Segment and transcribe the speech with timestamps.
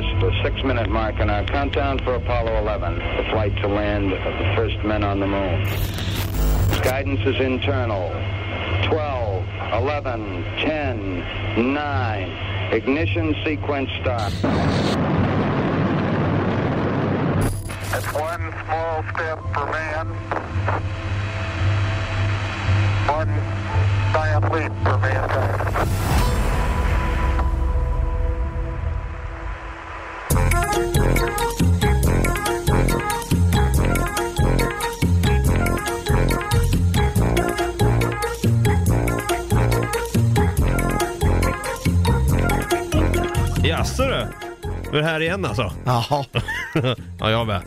[0.00, 4.38] past the six-minute mark in our countdown for Apollo 11, the flight to land of
[4.38, 5.64] the first men on the moon.
[6.82, 8.10] Guidance is internal.
[8.88, 12.72] 12, 11, 10, 9.
[12.72, 14.32] Ignition sequence start.
[17.94, 20.06] It's one small step for man,
[23.08, 23.28] one
[24.12, 26.17] giant leap for mankind.
[43.64, 44.26] Jaså du?
[44.92, 45.72] Du är här igen alltså?
[45.84, 46.24] Jaha.
[47.18, 47.62] ja, jag med.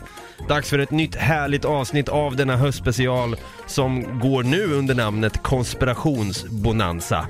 [0.48, 7.26] Dags för ett nytt härligt avsnitt av denna höstspecial som går nu under namnet Konspirationsbonanza.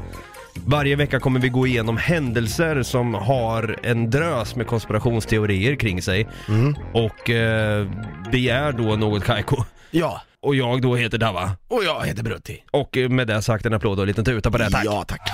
[0.55, 6.29] Varje vecka kommer vi gå igenom händelser som har en drös med konspirationsteorier kring sig
[6.93, 7.89] och eh,
[8.33, 9.57] begär då något Kaiko.
[9.91, 10.23] Ja.
[10.41, 11.51] Och jag då heter Dava.
[11.69, 12.63] Och jag heter Brutti.
[12.71, 14.85] Och eh, med det sagt en applåd och en liten tuta på det, tack.
[14.85, 15.31] Ja, tack.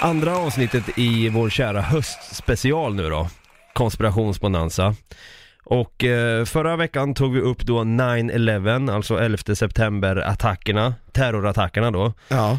[0.00, 3.28] Andra avsnittet i vår kära höstspecial nu då,
[3.72, 4.94] konspirationsbonanza.
[5.64, 12.12] Och eh, förra veckan tog vi upp då 9-11, alltså 11 september-attackerna, terrorattackerna då.
[12.28, 12.58] Ja.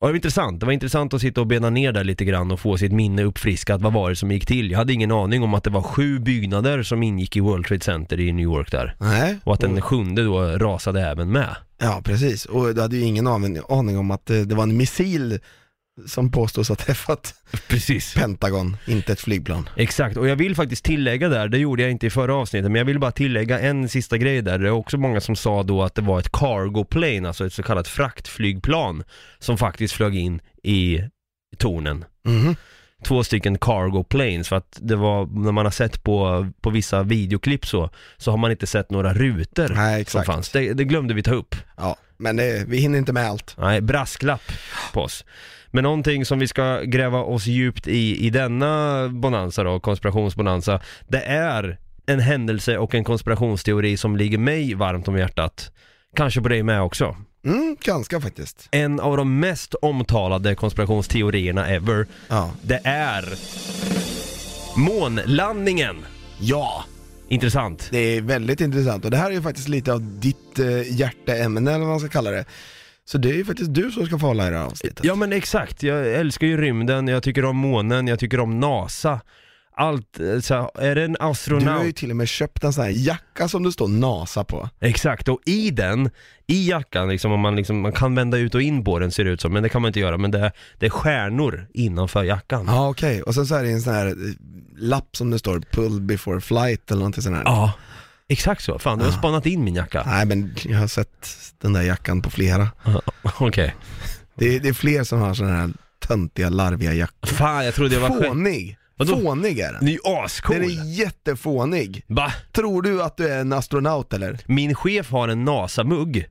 [0.00, 2.50] Och det var intressant, det var intressant att sitta och bena ner där lite grann
[2.50, 4.70] och få sitt minne uppfriskat, vad var det som gick till?
[4.70, 7.84] Jag hade ingen aning om att det var sju byggnader som ingick i World Trade
[7.84, 8.96] Center i New York där.
[8.98, 9.38] Nej.
[9.44, 11.56] Och att den sjunde då rasade även med.
[11.80, 12.44] Ja, precis.
[12.44, 15.38] Och du hade ju ingen aning, om att eh, det var en missil
[16.06, 17.34] som påstås ha träffat
[17.68, 18.14] Precis.
[18.14, 19.68] Pentagon, inte ett flygplan.
[19.76, 22.78] Exakt, och jag vill faktiskt tillägga där, det gjorde jag inte i förra avsnittet, men
[22.78, 24.58] jag vill bara tillägga en sista grej där.
[24.58, 27.52] Det är också många som sa då att det var ett cargo plane, alltså ett
[27.52, 29.02] så kallat fraktflygplan,
[29.38, 31.02] som faktiskt flög in i
[31.56, 32.04] tornen.
[32.24, 32.56] Mhm.
[33.04, 37.02] Två stycken cargo planes, för att det var, när man har sett på, på vissa
[37.02, 40.50] videoklipp så, så har man inte sett några rutor Nej, som fanns.
[40.50, 41.54] Det, det glömde vi ta upp.
[41.76, 43.54] Ja, men det, vi hinner inte med allt.
[43.58, 44.52] Nej, brasklapp
[44.92, 45.24] på oss.
[45.70, 51.20] Men någonting som vi ska gräva oss djupt i, i denna bonanza då, konspirationsbonanza, det
[51.22, 55.72] är en händelse och en konspirationsteori som ligger mig varmt om hjärtat.
[56.16, 57.16] Kanske på dig med också.
[57.46, 58.68] Mm, ganska faktiskt.
[58.70, 62.50] En av de mest omtalade konspirationsteorierna ever, Ja.
[62.62, 63.24] det är
[64.76, 65.96] månlandningen.
[66.40, 66.84] Ja,
[67.28, 67.88] Intressant.
[67.90, 71.70] det är väldigt intressant och det här är ju faktiskt lite av ditt eh, hjärteämne
[71.70, 72.44] eller vad man ska kalla det.
[73.08, 75.04] Så det är ju faktiskt du som ska få hålla i det här avsnittet.
[75.04, 79.20] Ja men exakt, jag älskar ju rymden, jag tycker om månen, jag tycker om NASA.
[79.76, 81.86] Allt, eh, så här, är det en Du har astronaut?
[81.86, 84.68] ju till och med köpt en sån här jacka som det står NASA på.
[84.80, 86.10] Exakt, och i den,
[86.46, 89.24] i jackan liksom, om man, liksom, man kan vända ut och in på den ser
[89.24, 92.24] det ut som, men det kan man inte göra, men det, det är stjärnor innanför
[92.24, 92.64] jackan.
[92.68, 94.12] Ja okej, och sen så är det en sån här eh,
[94.78, 97.44] lapp som det står 'pull before flight' eller någonting sånt här.
[97.44, 97.72] Ja,
[98.28, 98.78] exakt så.
[98.78, 99.18] Fan, du har Ja.
[99.18, 100.02] spanat in min jacka.
[100.06, 101.28] Nej men jag har sett
[101.60, 102.68] den där jackan på flera.
[103.38, 103.74] Okej.
[104.34, 105.70] Det är, det är fler som har sådana här
[106.06, 107.26] töntiga, larviga jackor.
[107.28, 108.24] Fan, jag trodde jag var själv.
[108.28, 108.76] Fånig!
[108.96, 109.20] Vadå?
[109.20, 109.84] Fånig är den.
[109.84, 110.56] Ni är ascool.
[110.56, 112.02] Den är jättefånig.
[112.06, 112.32] Va?
[112.52, 114.38] Tror du att du är en astronaut eller?
[114.46, 116.26] Min chef har en NASA-mugg.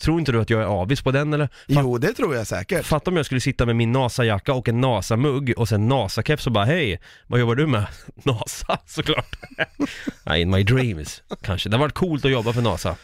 [0.00, 1.46] Tror inte du att jag är avis på den eller?
[1.46, 2.84] Fatt, Jo, det tror jag säkert.
[2.86, 6.52] Fatta om jag skulle sitta med min NASA-jacka och en NASA-mugg och sen NASA-keps och
[6.52, 7.86] bara hej, vad jobbar du med?
[8.14, 9.36] NASA, såklart.
[10.36, 11.68] In my dreams, kanske.
[11.68, 12.96] Det har varit coolt att jobba för NASA.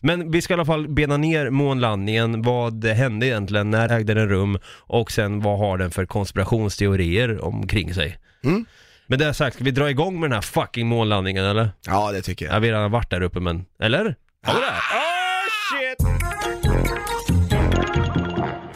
[0.00, 4.28] Men vi ska i alla fall bena ner månlandningen, vad hände egentligen, när ägde den
[4.28, 8.18] rum och sen vad har den för konspirationsteorier omkring sig.
[8.44, 8.64] Mm.
[9.06, 11.70] Med det sagt, ska vi dra igång med den här fucking månlandningen eller?
[11.86, 12.60] Ja, det tycker Ja, jag.
[12.60, 14.14] vi har redan varit där uppe men, eller?
[14.44, 14.66] Har vi det?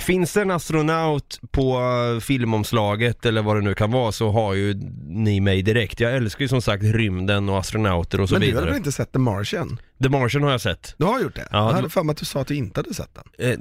[0.07, 1.79] Finns det en astronaut på
[2.15, 4.75] eh, filmomslaget eller vad det nu kan vara så har ju
[5.09, 6.01] ni mig direkt.
[6.01, 8.67] Jag älskar ju som sagt rymden och astronauter och så Men du har vidare.
[8.67, 9.81] väl inte sett The Martian?
[10.03, 10.95] The Martian har jag sett.
[10.99, 11.49] Du har gjort det?
[11.51, 13.51] Ja, jag hade för mig att du sa att du inte hade sett den.
[13.51, 13.59] Eh,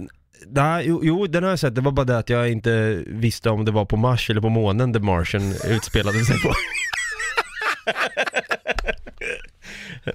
[0.48, 1.76] nej, jo, jo, den har jag sett.
[1.76, 4.50] Det var bara det att jag inte visste om det var på Mars eller på
[4.50, 6.54] månen The Martian utspelade sig på.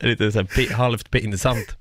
[0.06, 1.76] Lite så här, pi- halvt pinsamt.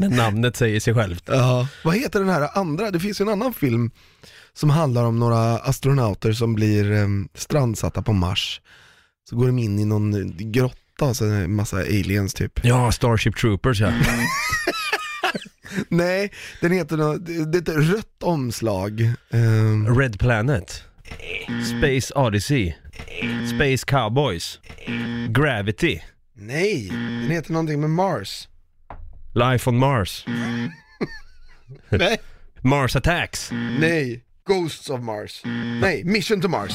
[0.00, 1.24] Men namnet säger sig självt.
[1.26, 1.68] Ja.
[1.84, 2.90] Vad heter den här andra?
[2.90, 3.90] Det finns ju en annan film
[4.52, 8.60] som handlar om några astronauter som blir um, strandsatta på Mars.
[9.30, 12.64] Så går de in i någon grotta och så är det en massa aliens typ.
[12.64, 13.92] Ja, Starship Troopers ja.
[15.88, 19.00] Nej, den heter nå- det det är ett rött omslag.
[19.30, 20.84] Ehm, Red Planet.
[21.78, 22.74] Space Odyssey.
[23.54, 24.58] Space Cowboys.
[25.28, 26.00] Gravity.
[26.34, 28.48] nej, den heter någonting med Mars.
[29.34, 30.24] Life on Mars.
[31.88, 32.20] Nej,
[32.60, 33.50] Mars Attacks.
[33.80, 34.24] nej.
[34.46, 35.42] Ghosts of Mars.
[35.80, 36.72] Nej, Mission to Mars.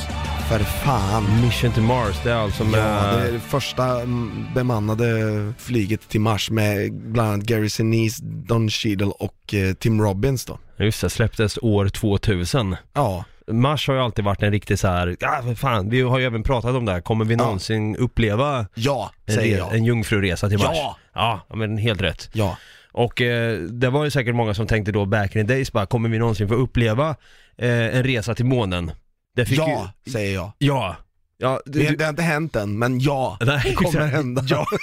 [0.49, 1.41] För fan.
[1.41, 2.79] Mission to Mars, det är alltså med...
[2.79, 8.23] Ja, det är det första mm, bemannade flyget till Mars med bland annat Gary Sinise,
[8.23, 10.59] Don Cheadle och eh, Tim Robbins då.
[10.77, 12.75] Just det, släpptes år 2000.
[12.93, 16.19] Ja, Mars har ju alltid varit en riktig så här, ja för fan, vi har
[16.19, 19.75] ju även pratat om det här, kommer vi någonsin uppleva ja, en, säger jag.
[19.75, 20.77] en jungfruresa till Mars?
[20.77, 20.97] Ja.
[21.13, 22.29] Ja, men helt rätt.
[22.33, 22.57] Ja,
[22.91, 25.85] Och eh, det var ju säkert många som tänkte då back in the days bara,
[25.85, 27.09] kommer vi någonsin få uppleva
[27.57, 28.91] eh, en resa till månen?
[29.35, 30.11] Det fick ja, ju...
[30.11, 30.51] säger jag.
[30.57, 30.95] Ja.
[31.37, 34.13] Ja, du, Det, det har inte hänt än, men ja, Nej, det kommer exakt.
[34.15, 34.43] hända.
[34.47, 34.65] Ja.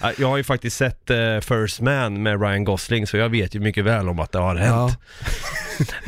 [0.00, 3.54] Ja, Jag har ju faktiskt sett eh, First Man med Ryan Gosling så jag vet
[3.54, 4.98] ju mycket väl om att det har hänt.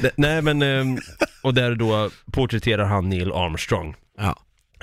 [0.01, 0.99] Det- Nej men, ehm,
[1.43, 3.95] och där då porträtterar han Neil Armstrong.
[4.19, 4.39] Ja.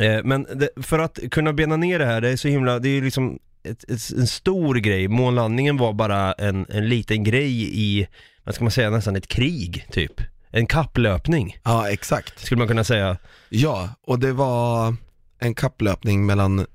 [0.06, 2.89] Eh, Men det, för att kunna bena ner det här, det är så himla, det
[2.89, 5.07] är ju liksom ett, ett, en stor grej.
[5.07, 8.07] Månlandningen var bara en, en liten grej i,
[8.44, 10.22] vad ska man säga, nästan ett krig typ.
[10.55, 12.39] En kapplöpning, ja, exakt.
[12.39, 13.17] skulle man kunna säga.
[13.50, 14.95] Ja, och det var
[15.39, 16.65] en kapplöpning mellan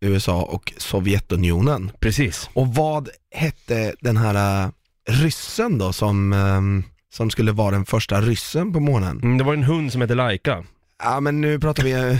[0.00, 1.90] USA och Sovjetunionen.
[2.00, 2.50] Precis.
[2.52, 4.70] Och vad hette den här äh,
[5.12, 9.20] ryssen då som, ähm, som skulle vara den första ryssen på månen?
[9.22, 10.64] Mm, det var en hund som hette Laika.
[11.02, 12.18] Ja men nu pratar vi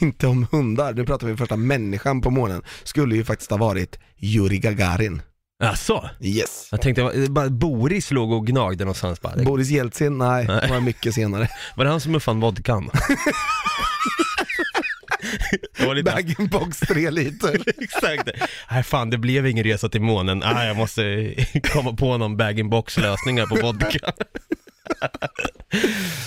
[0.06, 2.62] inte om hundar, nu pratar vi första människan på månen.
[2.84, 5.22] Skulle ju faktiskt ha varit Yuri Gagarin.
[5.64, 6.68] Alltså, Yes.
[6.70, 9.36] Jag tänkte, bara Boris låg och gnagde någonstans bara.
[9.44, 10.60] Boris Jeltsin, nej, Nej.
[10.62, 11.48] det var mycket senare.
[11.76, 12.90] Var det han som uppfann vodkan?
[15.78, 16.10] det var lite...
[16.12, 17.60] Bag-in-box 3 liter.
[17.82, 18.28] Exakt.
[18.70, 20.38] Nej fan, det blev ingen resa till månen.
[20.38, 21.34] Nej, jag måste
[21.72, 24.12] komma på någon bag-in-box lösning här på vodka.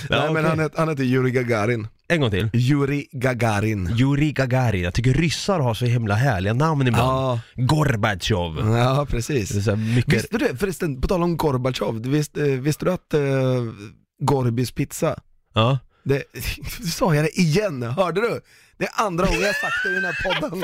[0.10, 1.88] nej ja, men han hette, han hette Yuri Gagarin.
[2.12, 2.50] En gång till.
[2.54, 3.96] Yuri Gagarin.
[4.00, 4.84] Yuri Gagarin.
[4.84, 7.04] Jag tycker ryssar har så himla härliga namn ibland.
[7.10, 8.78] Ja, Gorbatjov.
[8.78, 9.50] ja precis.
[9.50, 10.14] Det är så här mycket...
[10.14, 13.74] Visste du det förresten, på tal om Gorbatjov, du visste, visste du att uh,
[14.20, 15.20] Gorbis pizza,
[15.54, 15.80] Ja.
[16.04, 16.24] det,
[16.94, 18.42] sa jag det igen, hörde du?
[18.78, 20.64] Det är andra gången jag sagt det i den här podden.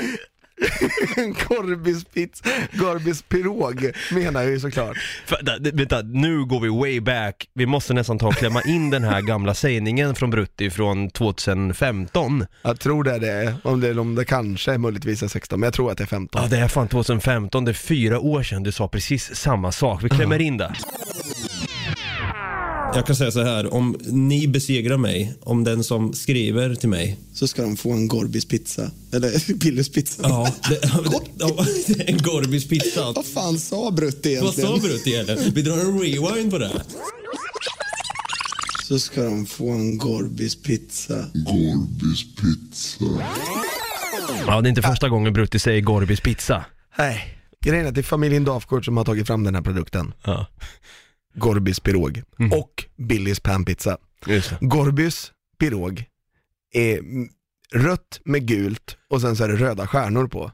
[1.47, 4.97] Gorbis pizza, Gorbis pirog menar jag ju såklart.
[5.25, 7.49] För, da, vänta, nu går vi way back.
[7.53, 12.45] Vi måste nästan ta och klämma in den här gamla sägningen från Brutti från 2015.
[12.61, 15.73] Jag tror det är det, om det, om det kanske möjligtvis är 16, men jag
[15.73, 16.41] tror att det är 15.
[16.41, 20.03] Ja, det är fan 2015, det är fyra år sedan du sa precis samma sak.
[20.03, 20.73] Vi klämmer in det.
[22.93, 27.17] Jag kan säga så här, om ni besegrar mig, om den som skriver till mig
[27.33, 30.23] Så ska de få en Gorbis pizza, eller Billys pizza.
[30.23, 30.81] Ja, det,
[31.95, 33.11] det en Gorbis pizza.
[33.11, 34.79] Vad fan sa Brutti Vad egentligen?
[34.81, 35.53] sa Brutti egentligen?
[35.53, 36.67] Vi drar en rewind på det.
[36.67, 36.81] här.
[38.87, 41.25] Så ska de få en Gorbis pizza.
[41.33, 43.05] Gorbis pizza.
[44.47, 46.65] Ja, det är inte första gången Brutti säger Gorbis pizza.
[46.97, 50.13] Nej, grejen är att det är familjen Dafgård som har tagit fram den här produkten.
[50.23, 50.47] Ja,
[51.33, 53.97] Gorbis pirog och Billys panpizza.
[54.59, 56.05] Gorbis pirog
[56.73, 57.29] är mm,
[57.73, 60.51] rött med gult och sen så är det röda stjärnor på.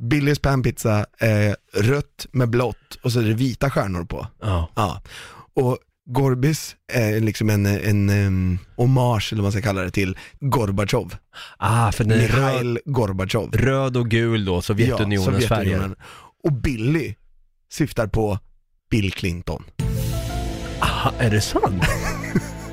[0.00, 4.26] Billys panpizza är rött med blått och så är det vita stjärnor på.
[4.40, 4.70] Ja.
[4.74, 5.02] Ja.
[5.54, 10.18] Och Gorbis är liksom en, en um, hommage, eller vad man ska kalla det, till
[10.40, 11.16] Gorbatjov.
[11.58, 13.52] Ah, för den Mikhail Gorbatjov.
[13.52, 15.94] röd och gul då, Sovjetunionens färger.
[16.44, 17.14] Och Billy
[17.70, 18.38] syftar på
[18.94, 19.62] Bill Clinton.
[20.80, 21.84] Aha, är det sant?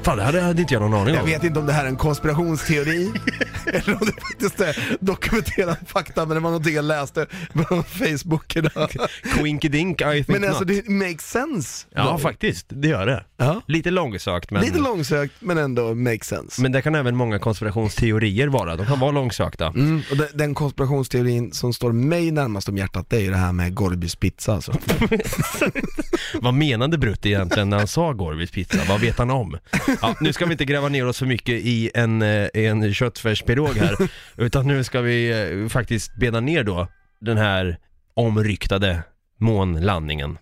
[0.03, 1.29] Fan, det hade, hade inte jag någon aning Jag om.
[1.29, 3.11] vet inte om det här är en konspirationsteori
[3.65, 8.55] eller om det faktiskt är dokumenterad fakta, men det var någonting jag läste på Facebook
[8.55, 8.91] idag.
[9.23, 10.67] Quinkydink, I think Men alltså not.
[10.67, 11.87] det makes sense.
[11.95, 12.65] Ja, faktiskt.
[12.69, 13.23] Det gör det.
[13.37, 13.61] Ja.
[13.67, 14.61] Lite långsökt, men...
[14.61, 16.61] Lite långsökt, men ändå makes sense.
[16.61, 18.75] Men det kan även många konspirationsteorier vara.
[18.75, 19.67] De kan vara långsökta.
[19.67, 23.37] Mm, och den, den konspirationsteorin som står mig närmast om hjärtat, det är ju det
[23.37, 24.73] här med Gorbis pizza alltså.
[26.41, 28.77] Vad menade Brutti egentligen när han sa Gorbis pizza?
[28.89, 29.57] Vad vet han om?
[30.01, 32.93] Ja, nu ska vi inte gräva ner oss för mycket i en, eh, en
[33.55, 34.09] köttfärspirog här,
[34.45, 35.29] utan nu ska vi
[35.63, 36.87] eh, faktiskt bena ner då
[37.19, 37.77] den här
[38.13, 39.03] omryktade
[39.37, 40.37] månlandningen.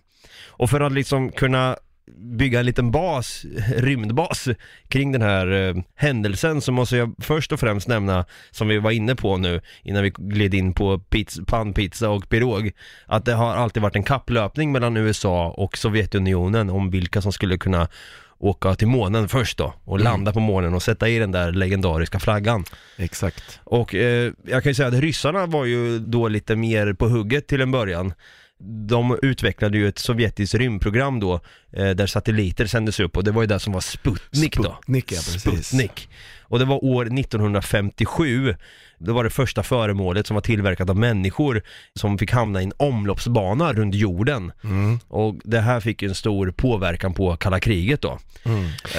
[0.46, 1.76] Och för att liksom kunna
[2.16, 3.44] bygga en liten bas,
[3.76, 4.48] rymdbas
[4.88, 8.90] kring den här eh, händelsen så måste jag först och främst nämna, som vi var
[8.90, 12.72] inne på nu innan vi gled in på pizza, pannpizza och pirog,
[13.06, 17.58] att det har alltid varit en kapplöpning mellan USA och Sovjetunionen om vilka som skulle
[17.58, 17.88] kunna
[18.40, 22.18] åka till månen först då och landa på månen och sätta i den där legendariska
[22.18, 22.64] flaggan.
[22.96, 23.60] Exakt.
[23.64, 27.46] Och eh, jag kan ju säga att ryssarna var ju då lite mer på hugget
[27.46, 28.12] till en början.
[28.62, 31.40] De utvecklade ju ett sovjetiskt rymdprogram då,
[31.72, 34.62] eh, där satelliter sändes upp och det var ju det som var Sputnik då.
[34.62, 35.40] Sputnik, ja, precis.
[35.66, 36.08] Sputnik.
[36.40, 38.54] Och det var år 1957,
[38.98, 41.62] det var det första föremålet som var tillverkat av människor
[41.94, 44.52] som fick hamna i en omloppsbana runt jorden.
[44.64, 44.98] Mm.
[45.08, 48.18] Och det här fick ju en stor påverkan på kalla kriget då.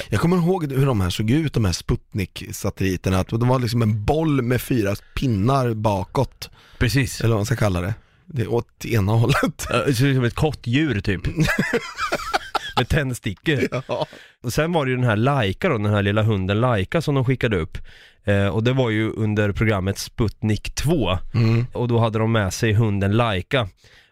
[0.10, 3.82] Jag kommer ihåg hur de här såg ut, de här Sputnik-satelliterna, att de var liksom
[3.82, 7.20] en boll med fyra pinnar bakåt, Precis.
[7.20, 7.94] eller vad man ska kalla det.
[8.34, 9.68] Det är åt ena hållet.
[9.86, 11.22] Det ser ut som ett kottdjur typ.
[12.78, 13.60] Med tändstickor.
[13.88, 14.08] Ja.
[14.44, 17.16] Och sen var det ju den här Laika då, den här lilla hunden Laika som
[17.16, 17.78] de skickade upp.
[18.24, 21.18] Eh, och det var ju under programmet Sputnik 2.
[21.34, 21.66] Mm.
[21.74, 23.68] Och då hade de med sig hunden Laika.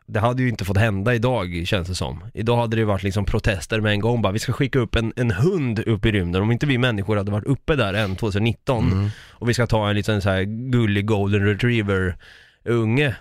[0.06, 2.24] Det hade ju inte fått hända idag känns det som.
[2.34, 5.14] Idag hade det varit liksom protester med en gång bara, vi ska skicka upp en,
[5.16, 6.42] en hund upp i rymden.
[6.42, 9.96] Om inte vi människor hade varit uppe där än 2019 och vi ska ta en
[9.96, 12.16] liten så här gullig golden retriever
[12.66, 13.16] unge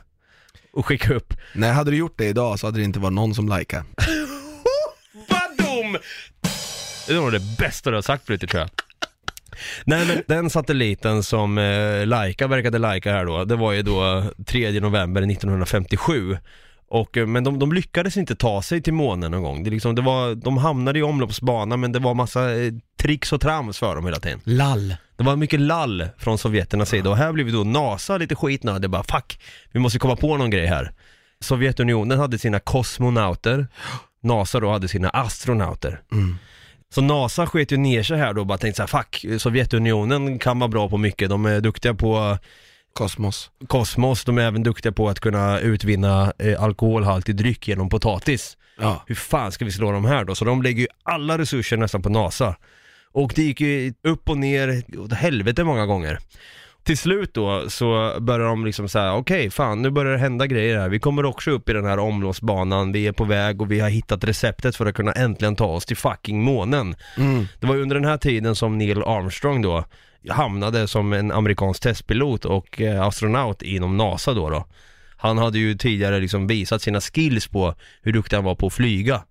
[0.79, 1.35] och skicka upp.
[1.53, 3.85] Nej, hade du gjort det idag så hade det inte varit någon som likar.
[5.29, 5.99] Vad dum!
[7.07, 8.71] Det är nog det bästa du har sagt Brutti tror jag.
[9.85, 14.25] Nej men den satelliten som eh, Laika verkade lajka här då, det var ju då
[14.47, 16.39] 3 november 1957.
[16.91, 19.65] Och, eh, men de, de lyckades inte ta sig till månen någon gång.
[19.65, 23.41] Det liksom, det var, de hamnade i omloppsbana men det var massa eh, tricks och
[23.41, 24.41] trams för dem hela tiden.
[24.45, 24.95] Lall.
[25.17, 29.03] Det var mycket lall från sovjeternas sida och här blev då NASA lite skitnödiga, bara
[29.03, 29.41] fuck,
[29.73, 30.93] vi måste komma på någon grej här.
[31.41, 33.67] Sovjetunionen hade sina kosmonauter,
[34.23, 36.01] NASA då hade sina astronauter.
[36.95, 40.39] Så NASA sket ju ner sig här då och bara tänkte så här, fuck, Sovjetunionen
[40.39, 42.39] kan vara bra på mycket, de är duktiga på
[42.93, 43.51] Kosmos.
[43.67, 48.57] kosmos, de är även duktiga på att kunna utvinna eh, alkoholhaltig dryck genom potatis.
[48.81, 49.05] Ja.
[49.07, 50.35] Hur fan ska vi slå dem här då?
[50.35, 52.57] Så de lägger ju alla resurser nästan på NASA.
[53.13, 56.19] Och det gick ju upp och ner åt helvete många gånger.
[56.83, 60.79] Till slut då så börjar de liksom säga, okej fan nu börjar det hända grejer
[60.79, 60.89] här.
[60.89, 63.89] Vi kommer också upp i den här omloppsbanan, vi är på väg och vi har
[63.89, 66.97] hittat receptet för att kunna äntligen ta oss till fucking månen.
[67.17, 67.47] Mm.
[67.61, 69.85] Det var ju under den här tiden som Neil Armstrong då
[70.29, 74.67] hamnade som en amerikansk testpilot och eh, astronaut inom NASA då då.
[75.17, 78.73] Han hade ju tidigare liksom visat sina skills på hur duktig han var på att
[78.73, 79.23] flyga.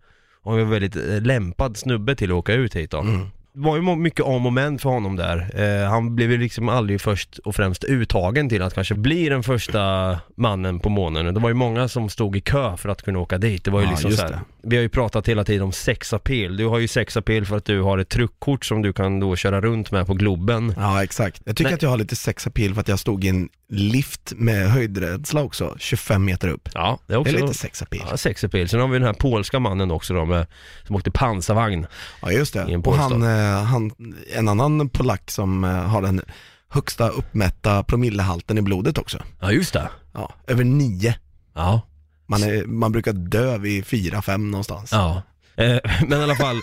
[0.41, 2.99] Och han var väldigt eh, lämpad snubbe till att åka ut hit då.
[2.99, 3.27] Mm
[3.59, 5.49] var ju mycket om och men för honom där.
[5.83, 9.43] Eh, han blev ju liksom aldrig först och främst uttagen till att kanske bli den
[9.43, 11.33] första mannen på månen.
[11.33, 13.63] Det var ju många som stod i kö för att kunna åka dit.
[13.63, 14.29] Det var ju Ja, liksom så här.
[14.29, 14.39] det.
[14.61, 16.57] Vi har ju pratat hela tiden om sexapil.
[16.57, 19.61] Du har ju sexapil för att du har ett truckkort som du kan då köra
[19.61, 20.73] runt med på Globen.
[20.77, 21.41] Ja, exakt.
[21.45, 21.75] Jag tycker Nej.
[21.75, 25.75] att jag har lite sexapil för att jag stod i en lift med höjdrädsla också,
[25.79, 26.69] 25 meter upp.
[26.73, 28.01] Ja, det är Det också är lite sexapil.
[28.09, 28.69] Ja, sexapil.
[28.69, 30.45] Sen har vi den här polska mannen också då med,
[30.87, 31.87] som åkte pansarvagn.
[32.21, 32.89] Ja, just I en det.
[32.89, 33.91] Och han, han,
[34.35, 36.21] en annan polack som eh, har den
[36.69, 39.23] högsta uppmätta promillehalten i blodet också.
[39.39, 39.89] Ja, just det.
[40.13, 41.15] Ja, över nio.
[41.55, 41.81] Ja.
[42.25, 44.91] Man, är, man brukar dö vid fyra, fem någonstans.
[44.91, 45.21] Ja.
[45.57, 45.77] Eh,
[46.07, 46.59] men i alla fall,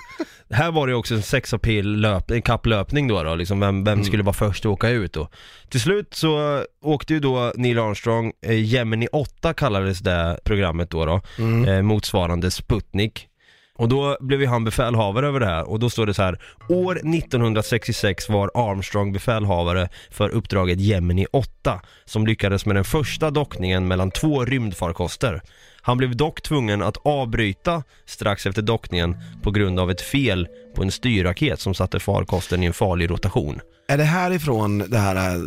[0.51, 4.23] här var det också en sexapil löp, en kapplöpning då, då liksom vem, vem skulle
[4.23, 5.29] vara först att åka ut då.
[5.69, 11.07] Till slut så åkte ju då Neil Armstrong, eh, Gemini 8 kallades det programmet då
[11.07, 11.21] då,
[11.69, 13.29] eh, motsvarande Sputnik.
[13.79, 16.39] Och då blev ju han befälhavare över det här och då står det så här
[16.69, 23.89] År 1966 var Armstrong befälhavare för uppdraget Gemini 8 som lyckades med den första dockningen
[23.89, 25.43] mellan två rymdfarkoster.
[25.83, 30.83] Han blev dock tvungen att avbryta strax efter dockningen på grund av ett fel på
[30.83, 33.61] en styrraket som satte farkosten i en farlig rotation.
[33.89, 35.43] Är det härifrån det här eh,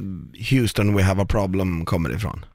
[0.51, 2.46] Houston we have a problem kommer ifrån?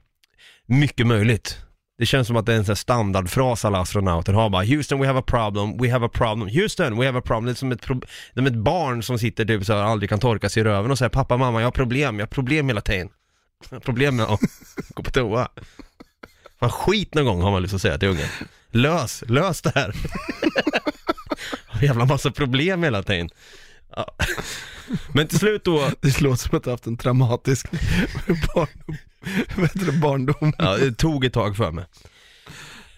[0.65, 1.57] Mycket möjligt.
[1.97, 4.99] Det känns som att det är en sån här standardfras alla astronauter har bara Houston
[4.99, 7.45] we have a problem, we have a problem, Houston we have a problem.
[7.45, 7.99] Det är som ett, pro-
[8.33, 10.63] det är som ett barn som sitter typ så här, aldrig kan torka sig i
[10.63, 13.09] röven och säger pappa, mamma jag har problem, jag har problem hela tiden.
[13.69, 14.39] Jag har problem med att
[14.93, 15.47] gå på toa.
[16.59, 18.27] Fan skit någon gång har man lust att säga till ungen.
[18.71, 19.95] Lös, lös det här.
[21.67, 23.29] Har jävla massa problem hela tiden.
[23.95, 24.15] Ja.
[25.13, 27.71] Men till slut då, Det låter som att du har haft en traumatisk
[28.55, 28.97] barndom.
[29.73, 30.53] Det, barndom?
[30.57, 31.85] Ja, det tog ett tag för mig.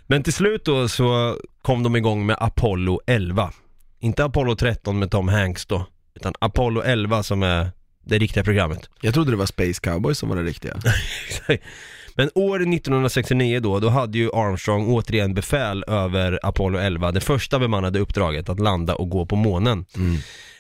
[0.08, 3.52] Men till slut då så kom de igång med Apollo 11.
[4.00, 7.72] Inte Apollo 13 med Tom Hanks då, utan Apollo 11 som är
[8.06, 8.90] det riktiga programmet.
[9.02, 10.80] Jag trodde det var Space Cowboy som var det riktiga.
[12.18, 17.60] Men år 1969 då, då hade ju Armstrong återigen befäl över Apollo 11, det första
[17.60, 19.86] bemannade uppdraget att landa och gå på månen.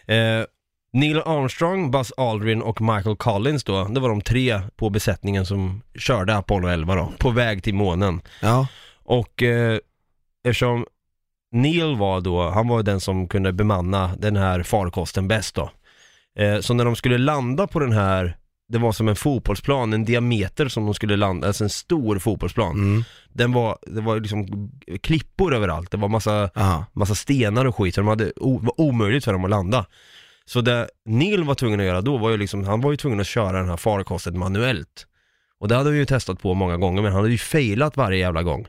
[0.07, 0.45] Eh,
[0.93, 5.81] Neil Armstrong, Buzz Aldrin och Michael Collins då, det var de tre på besättningen som
[5.99, 8.21] körde Apollo 11 då, på väg till månen.
[8.41, 8.67] Ja,
[9.03, 9.77] Och eh,
[10.47, 10.85] eftersom
[11.51, 15.69] Neil var då, han var den som kunde bemanna den här farkosten bäst då.
[16.39, 20.05] Eh, så när de skulle landa på den här det var som en fotbollsplan, en
[20.05, 22.75] diameter som de skulle landa, alltså en stor fotbollsplan.
[22.75, 23.03] Mm.
[23.33, 26.49] Den var, det var liksom klippor överallt, det var massa,
[26.93, 29.85] massa stenar och skit, så de hade, o, var omöjligt för dem att landa.
[30.45, 33.19] Så det Neil var tvungen att göra då var ju liksom, han var ju tvungen
[33.19, 35.07] att köra den här farkosten manuellt.
[35.59, 38.19] Och det hade vi ju testat på många gånger, men han hade ju failat varje
[38.19, 38.67] jävla gång.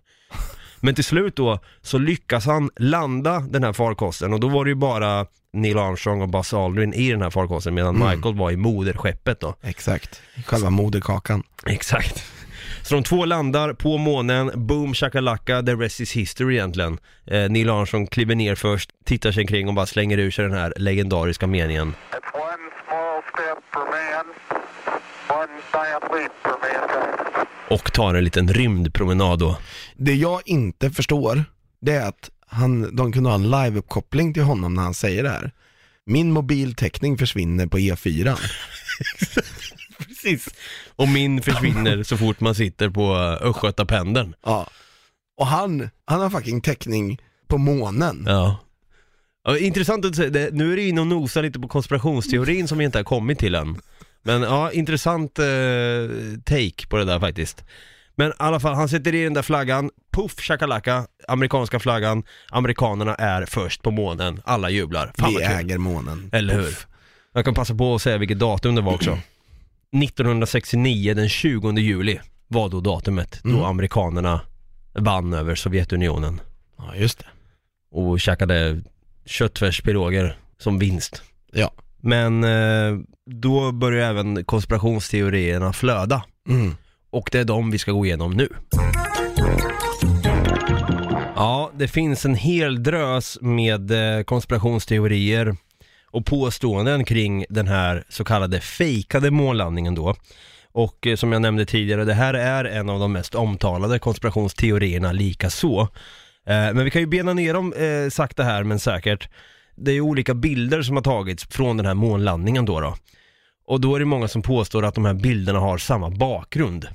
[0.87, 4.69] Men till slut då, så lyckas han landa den här farkosten och då var det
[4.69, 8.09] ju bara Neil Armstrong och Buzz Aldrin i den här farkosten medan Mm.
[8.09, 9.55] Michael var i moderskeppet då.
[9.63, 11.43] Exakt, själva moderkakan.
[11.67, 12.25] Exakt.
[12.83, 16.99] Så de två landar på månen, boom shakalaka, the rest is history egentligen.
[17.27, 20.55] Eh, Neil Armstrong kliver ner först, tittar sig omkring och bara slänger ur sig den
[20.55, 21.95] här legendariska meningen.
[22.13, 24.27] It's one small step for man,
[27.71, 29.59] Och tar en liten rymdpromenad då.
[29.97, 31.45] Det jag inte förstår,
[31.81, 35.31] det är att han, de kunde ha en live-uppkoppling till honom när han säger det
[35.31, 35.51] här.
[36.07, 38.39] Min mobiltäckning försvinner på E E4.
[40.07, 40.49] Precis.
[40.97, 44.35] Och min försvinner så fort man sitter på eh, Östgötapendeln.
[44.45, 44.71] Ja.
[45.37, 48.25] Och han, han har fucking täckning på månen.
[48.27, 48.59] Ja.
[49.45, 49.59] ja.
[49.59, 52.85] Intressant att säga, det, nu är det inne och nosar lite på konspirationsteorin som vi
[52.85, 53.81] inte har kommit till än.
[54.27, 55.45] Men ja, intressant eh,
[56.45, 57.65] take på det där faktiskt.
[58.15, 63.15] Men i alla fall, han sätter i den där flaggan, puff shakalaka, amerikanska flaggan, amerikanerna
[63.15, 65.13] är först på månen, alla jublar.
[65.19, 65.53] Fan Vi vad kul.
[65.59, 66.31] äger månen.
[66.33, 66.63] Eller hur?
[66.63, 66.87] Puff.
[67.33, 69.19] Jag kan passa på att säga vilket datum det var också.
[70.05, 72.19] 1969, den 20 juli,
[72.49, 73.63] var då datumet då Mm.
[73.65, 74.41] amerikanerna
[74.95, 76.41] vann över Sovjetunionen
[76.79, 77.25] Ja, just det.
[77.91, 78.81] och käkade
[79.27, 81.23] köttfärspiroger som vinst.
[81.53, 81.71] Ja.
[82.07, 82.99] Men eh,
[83.31, 86.25] då börjar även konspirationsteorierna flöda.
[86.49, 86.75] Mm.
[87.11, 88.49] Och det är de vi ska gå igenom nu.
[91.37, 95.57] Ja, det finns en hel drös med eh, konspirationsteorier
[96.11, 100.15] och påståenden kring den här så kallade fejkade månlandningen då.
[100.73, 105.13] Och eh, som jag nämnde tidigare, det här är en av de mest omtalade konspirationsteorierna
[105.13, 105.81] lika så.
[105.81, 105.89] Eh,
[106.47, 109.29] men vi kan ju bena ner dem eh, sakta här men säkert.
[109.77, 112.97] Det är olika bilder som har tagits från den här månlandningen då då.
[113.67, 116.89] Och då är det många som påstår att de här bilderna har samma bakgrund.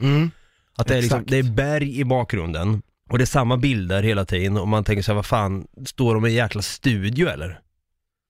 [0.00, 0.30] Mm.
[0.76, 1.30] Att det är, liksom, Exakt.
[1.30, 5.02] det är berg i bakgrunden och det är samma bilder hela tiden och man tänker
[5.02, 7.60] så här, vad fan, står de i en jäkla studio eller?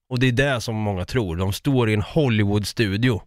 [0.09, 3.23] Och det är det som många tror, de står i en Hollywood-studio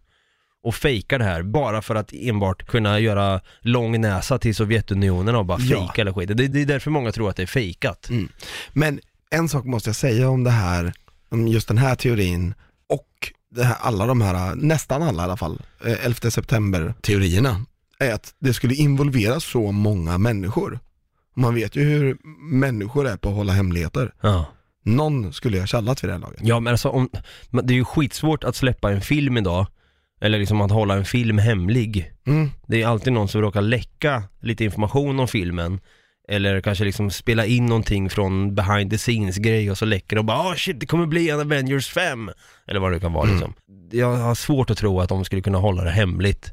[0.62, 5.44] och fejkar det här bara för att enbart kunna göra lång näsa till Sovjetunionen och
[5.46, 5.78] bara Ja.
[5.78, 6.28] fejka eller skit.
[6.28, 8.10] Det, det är därför många tror att det är fejkat.
[8.10, 8.28] Mm.
[8.72, 10.92] Men en sak måste jag säga om det här,
[11.28, 12.54] om just den här teorin
[12.88, 13.32] och
[13.64, 17.64] här, alla de här, nästan alla i alla fall, eh, 11 september-teorierna,
[17.98, 20.78] är att det skulle involvera så många människor.
[21.36, 22.18] Man vet ju hur
[22.50, 24.14] människor är på att hålla hemligheter.
[24.20, 24.46] Ja.
[24.84, 26.40] Någon skulle ha tjallat vid det här laget.
[26.42, 27.10] Ja men alltså om,
[27.50, 29.66] det är ju skitsvårt att släppa en film idag,
[30.20, 32.12] eller liksom att hålla en film hemlig.
[32.26, 32.50] Mm.
[32.66, 35.80] Det är alltid någon som råkar läcka lite information om filmen
[36.28, 40.24] eller kanske liksom spela in någonting från behind the scenes grej och så läcker och
[40.24, 42.30] bara ah shit det kommer bli en Avengers 5
[42.66, 43.36] Eller vad det kan vara Mm.
[43.36, 43.54] liksom
[43.92, 46.52] Jag har svårt att tro att de skulle kunna hålla det hemligt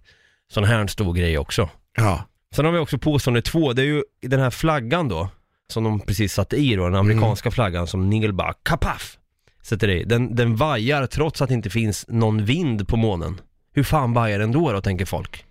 [0.51, 2.23] Sån här en stor grej också Ja.
[2.55, 5.29] Sen har vi också påstående två, det är ju den här flaggan då
[5.67, 9.17] Som de precis satte i då, den amerikanska flaggan som Neil bara kapaff
[9.61, 13.41] Sätter i, den, den vajar trots att det inte finns någon vind på månen
[13.73, 15.45] Hur fan vajar den då då tänker folk?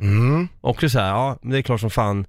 [0.00, 0.48] Mm.
[0.60, 2.26] Också så här, ja, men det är klart som fan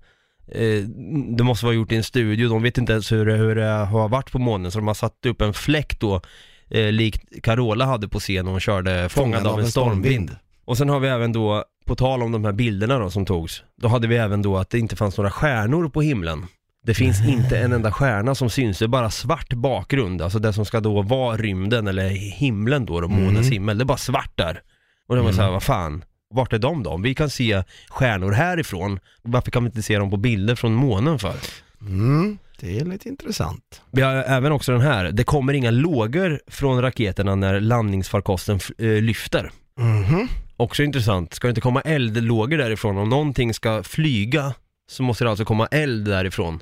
[1.38, 3.66] Det måste vara gjort i en studio, de vet inte ens hur, det- hur det
[3.66, 6.22] har varit på månen så de har satt upp en fläkt då
[6.70, 10.36] eh, Likt Carola hade på scen när hon körde Fångad av en stormvind.
[10.66, 13.64] Och sen har vi även då, på tal om de här bilderna då som togs
[13.82, 16.46] Då hade vi även då att det inte fanns några stjärnor på himlen.
[16.86, 20.54] Det finns inte en enda stjärna som syns, det är bara svart bakgrund Alltså det
[20.54, 24.32] som ska då vara rymden eller himlen då, då månens himmel, det är bara svart
[24.36, 24.62] där.
[25.08, 26.04] Och då var man såhär, vad fan
[26.34, 26.98] vart är de då?
[26.98, 31.20] Vi kan se stjärnor härifrån, varför kan vi inte se dem på bilder från månen
[31.20, 31.36] för?
[31.82, 32.38] Mm.
[32.60, 33.82] Det är lite intressant.
[33.92, 38.88] Vi har även också den här, det kommer inga lågor från raketerna när landningsfarkosten eh,
[38.88, 39.52] lyfter.
[39.78, 40.28] Mhm.
[40.58, 42.98] Också intressant, ska det inte komma eldlågor därifrån?
[42.98, 44.54] Om någonting ska flyga
[44.90, 46.60] så måste det alltså komma eld därifrån.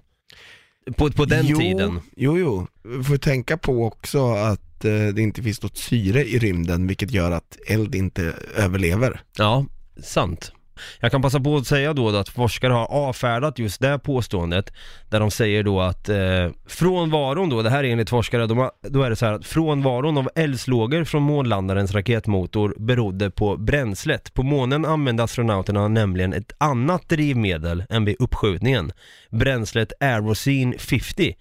[0.97, 1.99] På, på den jo, tiden.
[2.15, 2.67] Jo, jo.
[2.83, 7.31] Vi får tänka på också att det inte finns något syre i rymden vilket gör
[7.31, 9.21] att eld inte överlever.
[9.37, 9.65] Ja,
[10.03, 10.51] sant.
[10.99, 14.73] Jag kan passa på att säga då att forskare har avfärdat just det påståendet
[15.09, 18.71] där de säger då att eh, frånvaron då, det här är enligt forskare, de har,
[18.81, 24.33] då är det så här att frånvaron av eldslågor från månlandarens raketmotor berodde på bränslet.
[24.33, 28.91] På månen använde astronauterna nämligen ett annat drivmedel än vid uppskjutningen.
[29.29, 31.35] Bränslet Aerosine 50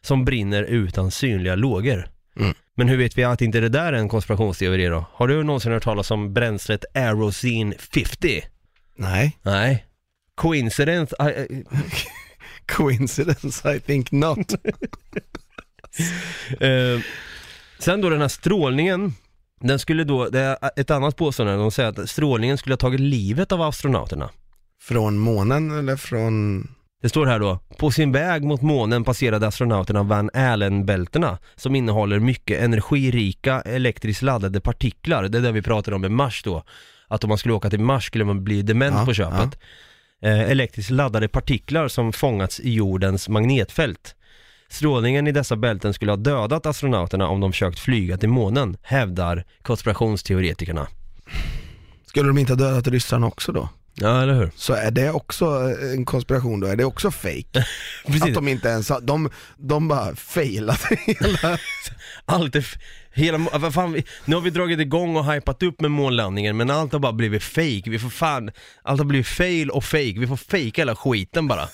[0.00, 2.08] som brinner utan synliga lågor.
[2.36, 2.54] Mm.
[2.76, 5.06] Men hur vet vi att inte det där är en konspirationsteori då?
[5.12, 8.42] Har du någonsin hört talas om bränslet Aerosine 50?
[8.96, 9.86] Nej, Nej.
[10.34, 11.16] Coincidence?
[11.20, 11.64] I, I,
[12.72, 14.38] coincidence I think not.
[16.60, 17.00] eh,
[17.78, 19.14] sen då den här strålningen,
[19.60, 23.00] den skulle då, det är ett annat påstående, de säger att strålningen skulle ha tagit
[23.00, 24.30] livet av astronauterna.
[24.82, 26.68] Från månen eller från...
[27.02, 32.18] Det står här då, på sin väg mot månen passerade astronauterna Van Allen-bältena som innehåller
[32.18, 35.28] mycket energirika elektriskt laddade partiklar.
[35.28, 36.62] Det är det vi pratade om med Mars då.
[37.08, 39.58] Att om man skulle åka till Mars skulle man bli dement Ja, på köpet.
[40.22, 44.14] Eh, elektriskt laddade partiklar som fångats i jordens magnetfält.
[44.68, 49.44] Strålningen i dessa bälten skulle ha dödat astronauterna om de försökt flyga till månen, hävdar
[49.62, 50.86] konspirationsteoretikerna.
[52.06, 53.68] Skulle de inte ha dödat ryssarna också då?
[53.94, 54.50] Ja, eller hur?
[54.56, 55.46] Så är det också
[55.94, 56.66] en konspiration då?
[56.66, 57.66] Är det också fake?
[58.22, 61.58] Att de inte ens har, de, de bara failade hela...
[62.24, 62.66] Allt är,
[63.12, 66.70] hela, vad fan, vi- nu har vi dragit igång och hypat upp med månlandningen men
[66.70, 67.82] allt har bara blivit fake.
[67.86, 68.50] vi får fan,
[68.82, 70.14] allt har blivit fail och fake.
[70.18, 71.68] vi får fake hela skiten bara.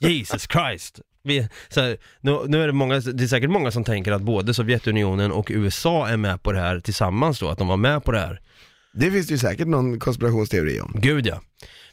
[0.00, 1.00] Jesus Christ.
[1.24, 4.22] Vi, så här, nu, nu är det många, det är säkert många som tänker att
[4.22, 8.04] både Sovjetunionen och USA är med på det här tillsammans då, att de var med
[8.04, 8.40] på det här.
[8.92, 10.92] Det finns det ju säkert någon konspirationsteori om.
[10.94, 11.40] Gud ja.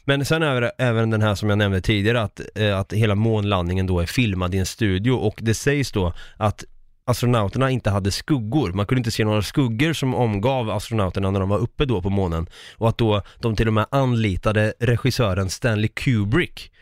[0.04, 3.14] Men sen är det även den här som jag nämnde tidigare, att, eh, att hela
[3.14, 6.64] månlandningen då är filmad i en studio och det sägs då att
[7.04, 11.48] astronauterna inte hade skuggor, man kunde inte se några skuggor som omgav astronauterna när de
[11.48, 15.88] var uppe då på månen och att då de till och med anlitade regissören Stanley
[15.88, 16.72] Kubrick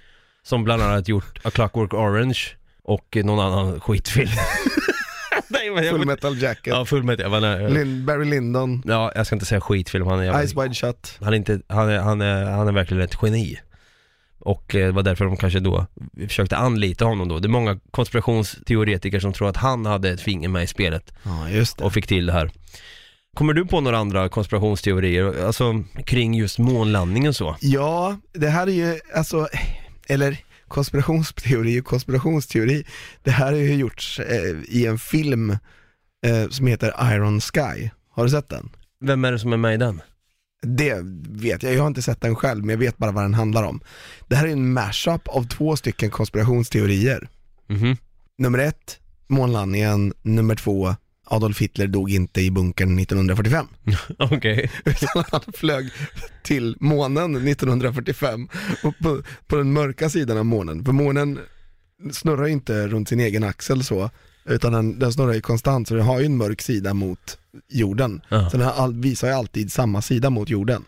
[0.42, 2.38] som bland annat gjort A Clockwork Orange
[2.82, 4.30] och någon annan skitfilm.
[5.50, 7.22] Nej, men jag- Full metal jacket, Ja, full metal.
[7.22, 7.68] Jag var nära.
[7.68, 11.16] Lin, Barry Lyndon, Ja, jag ska inte säga skitfilm, han är jävla- Eyes Wide Shut.
[11.20, 13.58] han är, inte, han, är, han, är, han är verkligen ett geni.
[14.40, 15.86] Och eh, det var därför de kanske då
[16.28, 17.38] försökte anlita honom då.
[17.38, 21.48] Det är många konspirationsteoretiker som tror att han hade ett finger med i spelet Ja
[21.50, 21.84] just det.
[21.84, 22.50] och fick till det här.
[23.36, 27.56] Kommer du på några andra konspirationsteorier, alltså kring just månlandningen så?
[27.60, 29.48] Ja, det här är ju, alltså,
[30.08, 30.36] eller
[30.68, 32.86] konspirationsteori och konspirationsteori.
[33.22, 35.50] Det här har ju gjorts eh, i en film
[36.26, 37.90] eh, som heter Iron Sky.
[38.10, 38.70] Har du sett den?
[39.00, 40.00] Vem är det som är med i den?
[40.62, 43.34] Det vet jag, jag har inte sett den själv men jag vet bara vad den
[43.34, 43.80] handlar om.
[44.28, 47.28] Det här är en mashup av två stycken konspirationsteorier.
[47.66, 47.96] Mhm.
[48.38, 50.12] Nummer ett, månlandningen.
[50.22, 50.94] Nummer två,
[51.30, 53.66] Adolf Hitler dog inte i bunkern 1945.
[54.18, 54.70] Okej.
[54.84, 55.90] Utan han flög
[56.42, 58.48] till månen 1945
[58.82, 60.84] och på, på den mörka sidan av månen.
[60.84, 61.38] För månen
[62.12, 64.10] snurrar ju inte runt sin egen axel så,
[64.44, 67.38] utan den, den snurrar ju konstant så den har ju en mörk sida mot
[67.68, 68.20] jorden.
[68.28, 68.50] Ja.
[68.50, 70.84] Så den all, visar ju alltid samma sida mot jorden.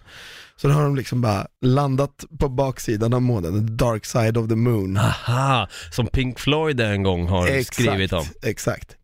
[0.57, 4.49] Så då har de liksom bara landat på baksidan av månen, the dark side of
[4.49, 4.97] the moon.
[4.97, 8.25] Aha, som Pink Floyd en gång har skrivit om.
[8.43, 8.97] Exakt.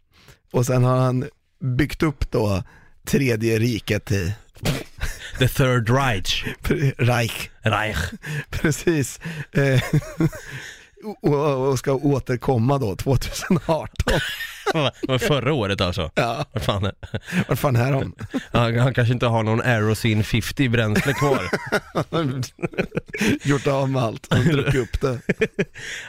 [0.51, 1.29] Och sen har han
[1.61, 2.63] byggt upp då
[3.07, 4.35] tredje riket i
[5.39, 6.45] The Third Reich.
[6.99, 7.51] Reich.
[7.63, 7.99] Reich.
[8.51, 9.21] Precis.
[11.23, 13.89] Och, ska återkomma då 2018.
[14.73, 16.11] Det var förra året alltså.
[16.15, 16.93] Ja, Vad fan är
[17.49, 18.15] vad fan är de?
[18.53, 21.41] han, han kanske inte har någon Aerosine 50 bränsle kvar.
[23.49, 25.19] Gjort av med allt, han druckit upp det.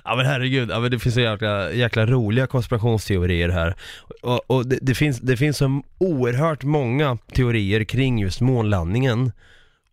[0.04, 3.76] Ja men herregud, ja, men det finns så jäkla, jäkla roliga konspirationsteorier här.
[4.22, 9.32] Och, och det, det, finns, det finns så oerhört många teorier kring just månlandningen.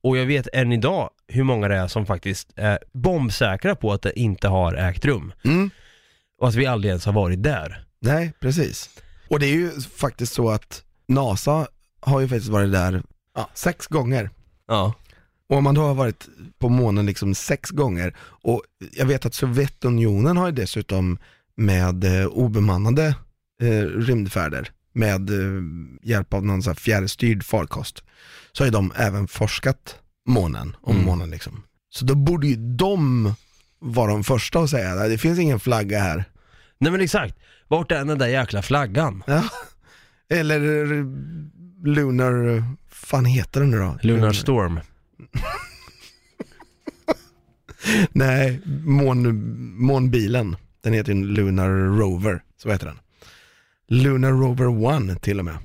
[0.02, 4.02] Och jag vet än idag hur många det är som faktiskt är bombsäkra på att
[4.02, 5.32] det inte har ägt rum.
[5.44, 5.70] Mm.
[6.40, 7.84] Och att vi aldrig ens har varit där.
[8.00, 8.90] Nej, precis.
[9.28, 11.66] Och det är ju faktiskt så att NASA
[12.00, 13.02] har ju faktiskt varit där
[13.34, 14.30] ja, sex gånger.
[14.68, 14.94] Ja.
[15.48, 19.34] Och om man då har varit på månen liksom sex gånger, och jag vet att
[19.34, 21.18] Sovjetunionen har ju dessutom
[21.56, 23.16] med eh, obemannade
[23.62, 25.62] eh, rymdfärder med eh,
[26.02, 28.04] hjälp av någon sån här fjärrstyrd farkost,
[28.52, 31.06] så har ju de även forskat månen, om Mm.
[31.06, 31.62] månen liksom.
[31.90, 33.34] Så då borde ju de
[33.78, 36.24] vara de första att säga, "Nej, det finns ingen flagga här.
[36.78, 37.36] Nej men exakt,
[37.68, 39.22] vart är den där jäkla flaggan?
[39.26, 39.42] Ja.
[40.28, 40.60] Eller
[41.86, 43.98] Lunar, fan heter den nu då?
[44.02, 44.80] Lunar Storm.
[48.12, 49.44] Nej, mån,
[49.84, 50.56] månbilen.
[50.80, 52.98] Den heter ju Lunar Rover, så heter den.
[53.88, 55.56] Lunar Rover 1 till och med.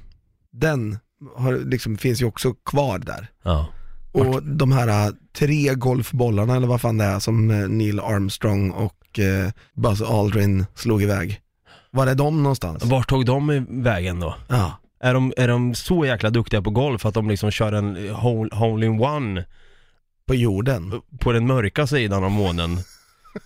[0.51, 0.97] Den
[1.35, 3.27] har, liksom, finns ju också kvar där.
[3.43, 3.67] Ja.
[4.11, 8.71] Och de här äh, tre golfbollarna eller vad fan det är som äh, Neil Armstrong
[8.71, 11.41] och äh, Buzz Aldrin slog iväg.
[11.91, 12.83] Var är de någonstans?
[12.83, 14.35] Vart tog de vägen då?
[14.47, 18.09] Ja, Är de, är de så jäkla duktiga på golf att de liksom kör en
[18.09, 19.45] hole, hole in one
[20.27, 21.01] på jorden.
[21.19, 22.79] på den mörka sidan av månen?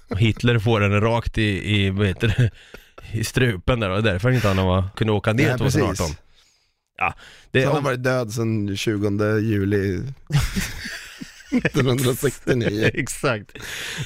[0.10, 2.52] Och Hitler får den rakt i, i vad heter det,
[3.20, 6.06] i strupen där och därför inte han var, kunde åka ner Nej, 2018.
[6.98, 7.14] Ja,
[7.52, 9.98] det, Så han har om, varit död sedan 20 juli
[11.52, 12.90] 1969.
[12.94, 13.52] exakt.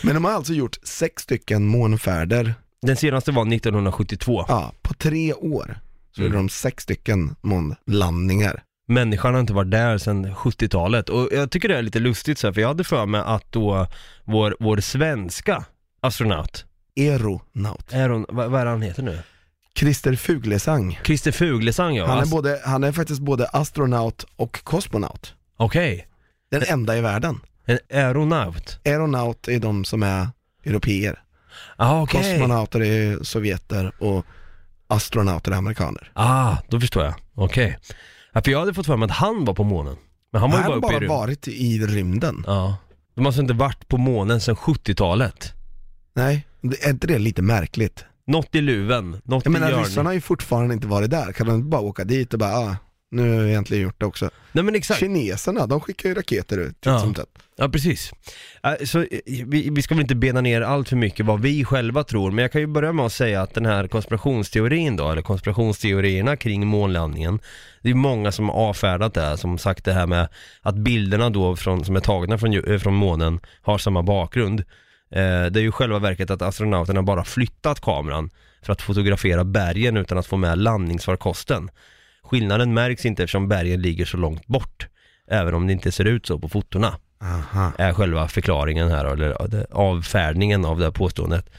[0.04, 4.46] Men de har alltså gjort sex stycken månfärder, Den senaste var 1972.
[4.48, 5.80] ja, på tre år.
[6.12, 6.32] Så Mm.
[6.32, 8.64] gjorde de sex stycken månlandningar.
[8.88, 12.48] Människan har inte varit där sedan 70-talet och jag tycker det är lite lustigt så
[12.48, 13.88] här, för jag hade för mig att då
[14.24, 15.66] vår, vår svenska
[16.02, 16.66] astronaut,
[17.00, 17.92] Aeronaut.
[17.94, 19.20] hon, vad, vad är han heter nu?
[19.78, 21.00] Christer Fuglesang.
[21.04, 22.06] Christer Fuglesang ja.
[22.08, 25.34] Han är, både, han är faktiskt både astronaut och kosmonaut.
[25.58, 26.08] Okej,
[26.52, 27.40] Den enda i världen.
[27.66, 28.80] en aeronaut.
[28.86, 30.28] Aeronaut är de som är
[30.66, 31.20] europeer.
[31.76, 32.22] Ah, okej.
[32.22, 34.26] Kosmonauter är sovjeter och
[34.88, 36.12] astronauter är amerikaner.
[36.14, 37.14] Ah, då förstår jag.
[37.36, 37.78] Okej.
[38.34, 39.96] Ja, för jag hade fått för mig att han var på månen.
[40.32, 41.18] Men han var ju har bara uppe i bara rymden.
[41.18, 42.44] varit i rymden.
[42.48, 42.78] Ja.
[43.16, 45.54] De har alltså inte varit på månen sedan 70-talet.
[46.16, 48.06] Nej, det- är inte det lite märkligt?
[48.28, 51.48] Något i luven, något Jag i menar ryssarna har ju fortfarande inte varit där, kan
[51.48, 52.76] de bara åka dit och bara ah,
[53.12, 54.30] nu har jag egentligen gjort det också.
[54.52, 55.00] Nej men exakt.
[55.00, 57.00] Kineserna, de skickar ju raketer ut titt Ja.
[57.00, 57.30] som tätt.
[57.58, 58.12] Ja, precis.
[58.64, 59.06] Äh, Så eh,
[59.46, 62.42] vi, vi ska väl inte bena ner allt för mycket vad vi själva tror, men
[62.42, 66.68] jag kan ju börja med att säga att den här konspirationsteorin då, eller konspirationsteorierna kring
[66.68, 67.40] månlandningen,
[67.82, 70.28] det är många som har avfärdat det, här, som sagt det här med
[70.62, 74.64] att bilderna då från, som är tagna från, eh, från månen har samma bakgrund.
[75.12, 78.30] Eh, det är ju själva verket att astronauterna bara flyttat kameran
[78.62, 81.70] för att fotografera bergen utan att få med landningsfarkosten.
[82.24, 84.88] Skillnaden märks inte eftersom bergen ligger så långt bort,
[85.28, 87.72] även om det inte ser ut så på fotona Aha.
[87.78, 91.50] är själva förklaringen här, eller avfärdningen av det här påståendet.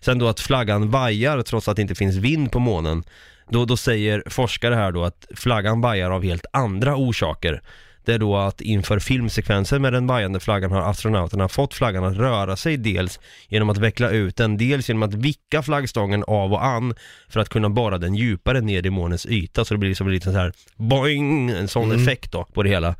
[0.00, 3.04] Sen då att flaggan vajar trots att det inte finns vind på månen.
[3.48, 7.62] Då, då säger forskare här då att flaggan vajar av helt andra orsaker.
[8.06, 12.16] Det är då att inför filmsekvenser med den vajande flaggan har astronauterna fått flaggan att
[12.16, 16.64] röra sig dels genom att veckla ut den, dels genom att vicka flaggstången av och
[16.64, 16.94] an
[17.28, 20.12] för att kunna borra den djupare ner i månens yta så det blir som en
[20.12, 22.94] liten så här boing, en sån effekt då på det hela.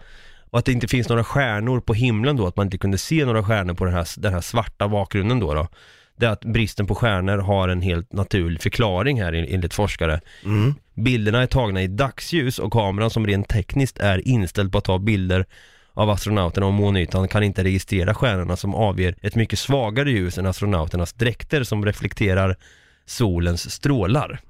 [0.51, 3.25] Och att det inte finns några stjärnor på himlen då, att man inte kunde se
[3.25, 5.69] några stjärnor på den här, den här svarta bakgrunden då, då.
[6.17, 10.21] Det är att bristen på stjärnor har en helt naturlig förklaring här en- enligt forskare.
[10.45, 10.75] Mm.
[10.95, 14.99] Bilderna är tagna i dagsljus och kameran som rent tekniskt är inställd på att ta
[14.99, 15.47] bilder
[15.95, 20.47] av astronauterna och månytan kan inte registrera stjärnorna som avger ett mycket svagare ljus än
[20.47, 22.57] astronauternas dräkter som reflekterar
[23.07, 24.41] solens strålar.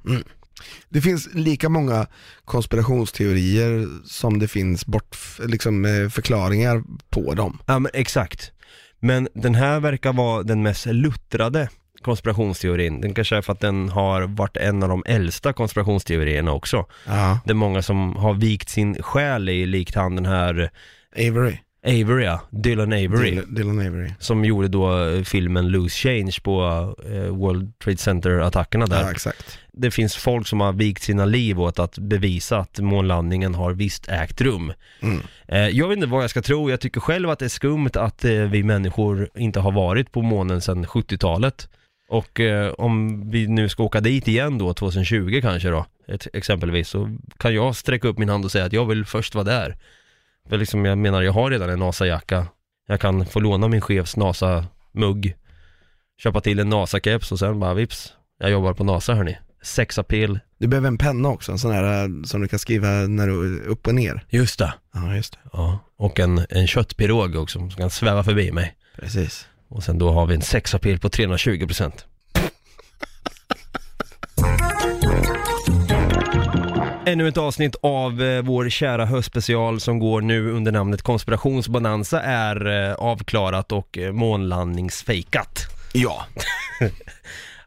[0.89, 2.07] Det finns lika många
[2.45, 7.59] konspirationsteorier som det finns bort, liksom, eh, förklaringar på dem.
[7.67, 8.53] Ja men exakt.
[9.01, 11.69] Men den här verkar vara den mest luttrade
[12.03, 13.01] konspirationsteorin.
[13.01, 16.87] Den kanske är för att den har varit en av de äldsta konspirationsteorierna också.
[17.07, 17.41] Ja.
[17.45, 20.71] Det är många som har vikt sin själ i likt han den här
[21.17, 21.59] Avery.
[21.87, 22.41] Avery, ja.
[22.51, 23.31] Dylan Avery.
[23.31, 24.11] Dylan, Dylan Avery.
[24.19, 26.65] Som gjorde då eh, filmen Loose Change på
[27.05, 29.03] eh, World Trade Center-attackerna där.
[29.03, 29.59] Ja, exakt.
[29.73, 34.09] Det finns folk som har vikt sina liv åt att bevisa att månlandningen har visst
[34.09, 34.73] ägt rum.
[35.01, 35.21] Mm.
[35.49, 37.91] Eh, jag vet inte vad jag ska tro, jag tycker själv att det är skumt
[37.95, 41.69] att eh, vi människor inte har varit på månen sedan 70-talet.
[42.09, 42.41] Och
[42.79, 47.55] om vi nu ska åka dit igen då, 2020 kanske då, ett, exempelvis, så kan
[47.55, 49.77] jag sträcka upp min hand och säga att jag vill först vara där.
[50.49, 52.47] För liksom, jag menar, jag har redan en NASA-jacka,
[52.89, 55.35] jag kan få låna min chefs NASA-mugg,
[56.23, 59.39] köpa till en NASA-keps och sen bara vips, jag jobbar på NASA hörni.
[59.63, 60.41] Sexapil.
[60.59, 63.61] Du behöver en penna också, en sån här eh, som du kan skriva när du
[63.61, 64.25] upp och ner.
[64.29, 64.75] Just det.
[64.95, 65.39] Ja, just det.
[65.53, 68.77] Ja, och en, en köttpirog också som kan sväva förbi mig.
[69.01, 69.49] Precis.
[69.69, 71.93] Och sen då har vi en sexapil på 320%.
[77.09, 82.67] Ännu ett avsnitt av eh, vår kära höstspecial som går nu under namnet Konspirationsbonanza är
[82.67, 85.67] eh, avklarat och eh, månlandningsfejkat.
[85.93, 86.27] Ja.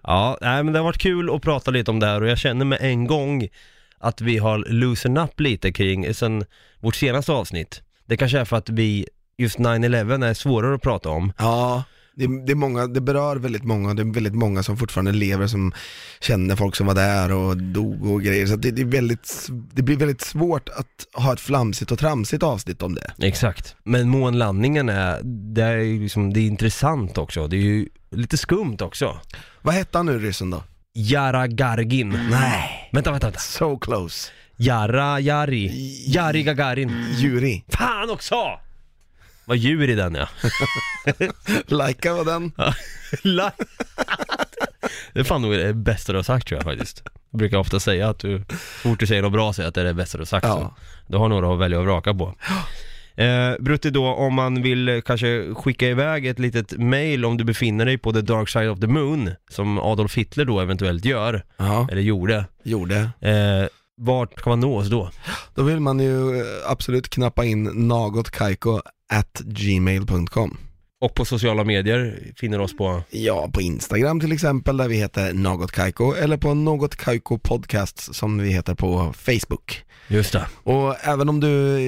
[0.03, 2.37] Ja, nej, men det har varit kul att prata lite om det här och jag
[2.37, 3.47] känner med en gång
[3.97, 6.45] att vi har loosen up lite kring sen
[6.79, 7.81] vårt senaste avsnitt.
[8.05, 11.33] Det kanske är för att vi, just 9-11 är svårare att prata om.
[11.37, 11.83] Ja,
[12.19, 15.47] det, det, är många, det berör väldigt många, det är väldigt många som fortfarande lever
[15.47, 15.73] som
[16.19, 18.47] känner folk som var där och dog och grejer.
[18.47, 22.43] Så det, det, är väldigt, det blir väldigt svårt att ha ett flamsigt och tramsigt
[22.43, 23.13] avsnitt om det.
[23.27, 23.75] Exakt.
[23.83, 25.21] Men månlandningen är,
[25.53, 27.47] det är liksom, det är intressant också.
[27.47, 29.19] Det är ju lite skumt också.
[29.61, 30.63] Vad hette han nu ryssen då?
[30.93, 32.09] Jara Gargin.
[32.31, 32.89] Nej.
[32.91, 33.39] Vänta, vänta, vänta.
[33.39, 34.31] So close.
[34.57, 35.71] Jara Jari.
[36.07, 37.05] Jari Gagarin.
[37.17, 37.63] Juri.
[37.67, 38.35] Fan också!
[39.49, 40.27] Vad djur i den ja.
[41.67, 42.51] Laika var den.
[43.21, 43.51] La-
[45.13, 47.03] det är fan nog det bästa du har sagt tror jag faktiskt.
[47.31, 48.55] Jag brukar ofta säga att du, så
[48.89, 50.45] fort du säger något bra, säger att det är det bästa du har sagt.
[50.45, 50.55] Ja.
[50.59, 50.73] Så.
[51.11, 52.35] Du har några att välja och vraka på.
[53.15, 57.43] Eh, Brutti då, om man vill eh, kanske skicka iväg ett litet mail om du
[57.43, 61.43] befinner dig på the dark side of the moon, som Adolf Hitler då eventuellt gör,
[61.57, 62.45] Ja, eller gjorde.
[62.63, 62.95] gjorde.
[63.21, 65.09] Eh, vart kan man nå oss då?
[65.55, 70.57] Då vill man ju eh, absolut knappa in nagotkaiko at gmail.com
[71.01, 73.01] Och på sociala medier finner oss på...
[73.09, 78.13] Ja, på Instagram till exempel där vi heter Något Kaiko eller på Något Kaiko Podcasts
[78.13, 79.83] som vi heter på Facebook.
[80.07, 80.47] Just det.
[80.63, 81.79] Och även om du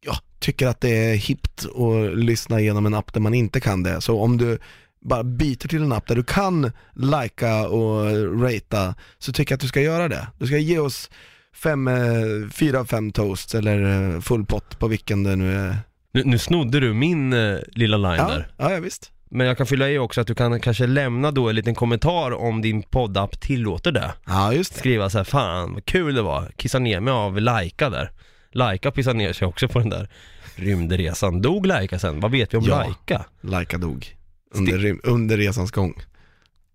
[0.00, 3.82] ja, tycker att det är hippt att lyssna genom en app där man inte kan
[3.82, 4.58] det, så om du
[5.04, 8.04] bara byter till en app där du kan likea och
[8.42, 10.28] ratea, så tycker jag att du ska göra det.
[10.38, 11.10] Du ska ge oss
[11.54, 15.76] fem, eh, fyra av fem toasts eller eh, full pott på vilken det nu är.
[16.14, 18.48] Nu, nu snodde du min eh, lilla line Ja, där.
[18.56, 19.10] ja, ja visst.
[19.30, 22.30] Men jag kan fylla i också att du kan kanske lämna då en liten kommentar
[22.32, 24.14] om din poddapp tillåter det.
[24.26, 24.78] Ja, just det.
[24.78, 28.10] Skriva så här, fan vad kul det var, kissa ner mig av Laika där.
[28.52, 30.08] Laika pissade ner sig också på den där
[30.56, 31.42] rymdresan.
[31.42, 32.20] Dog Laika sen?
[32.20, 32.78] Vad vet vi om Ja.
[32.78, 33.24] Laika?
[33.40, 34.16] Laika dog
[34.54, 35.94] under, rym- under resans gång.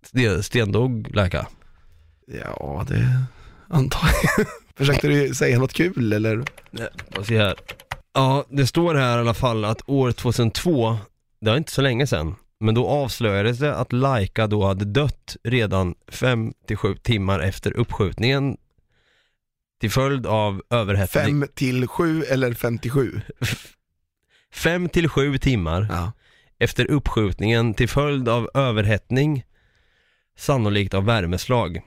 [0.06, 1.46] Sten- Stendog Laika?
[2.44, 3.08] Ja, det
[3.68, 4.46] antar jag.
[4.76, 6.42] Försökte du säga något kul eller?
[7.16, 7.54] Vad se här.
[8.12, 10.96] Ja, det står här i alla fall att år 2002,
[11.40, 15.36] det var inte så länge sedan, men då avslöjades det att Laika då hade dött
[15.44, 18.56] redan 5-7 timmar efter uppskjutningen
[19.80, 21.24] till följd av överhettning.
[21.40, 23.20] Fem till sju eller 57?
[24.54, 26.12] 5 till 7 timmar Ja.
[26.58, 29.44] efter uppskjutningen till följd av överhettning,
[30.38, 31.80] sannolikt av värmeslag.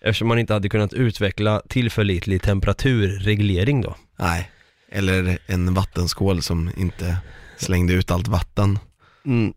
[0.00, 3.96] Eftersom man inte hade kunnat utveckla tillförlitlig temperaturreglering då.
[4.18, 4.50] Nej,
[4.94, 7.16] eller en vattenskål som inte
[7.58, 8.78] slängde ut allt vatten.
[9.26, 9.54] Mm.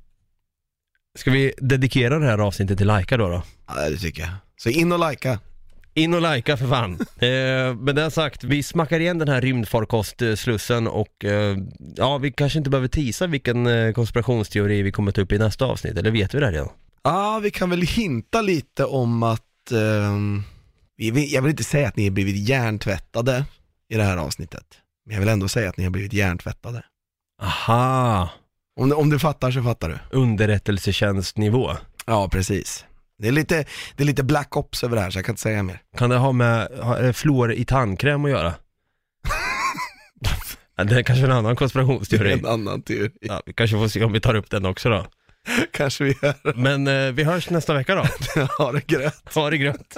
[1.17, 3.29] Ska vi dedikera det här avsnittet till Laika då?
[3.29, 3.43] då?
[3.67, 4.31] Ja, det tycker jag.
[4.57, 5.39] Så in och likea.
[5.93, 6.93] In och lajka för fan.
[7.19, 11.57] eh, med det sagt, vi smackar igen den här rymdfarkostslussen och eh,
[11.95, 15.65] ja, vi kanske inte behöver tisa vilken eh, konspirationsteori vi kommer ta upp i nästa
[15.65, 16.69] avsnitt, eller vet vi det redan?
[17.03, 19.41] Ja, vi kan väl hinta lite om att,
[20.97, 23.45] vill, jag vill inte säga att ni har blivit hjärntvättade
[23.89, 24.65] i det här avsnittet.
[25.07, 26.83] Men jag vill ändå säga att ni har blivit hjärntvättade.
[27.41, 28.29] Aha,
[28.79, 30.17] Om, om du fattar så fattar du.
[30.17, 31.71] underrättelsetjänstnivå.
[32.05, 32.85] Ja, precis.
[33.19, 33.65] Det är lite,
[33.95, 35.81] det är lite black ops över det här så jag kan inte säga mer.
[35.97, 38.53] Kan det ha med ha, är det fluor i tandkräm att göra?
[40.79, 42.31] Ja, det är kanske en annan konspirationsteori.
[42.33, 43.11] en annan teori.
[43.21, 45.05] Ja, vi kanske får se om vi tar upp den också då.
[45.73, 46.53] Kanske vi gör.
[46.55, 48.05] Men eh, vi hörs nästa vecka då.
[48.57, 49.33] Ha det gröt.
[49.35, 49.97] Ha det grönt.